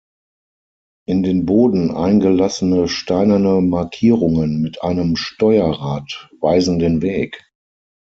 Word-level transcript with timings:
In 1.07 1.21
den 1.21 1.45
Boden 1.45 1.91
eingelassene 1.91 2.87
steinerne 2.87 3.61
Markierungen 3.61 4.59
mit 4.59 4.81
einem 4.81 5.15
Steuerrad 5.15 6.31
weisen 6.39 6.79
den 6.79 7.03
Weg. 7.03 7.39